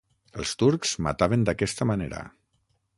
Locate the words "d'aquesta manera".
1.49-2.27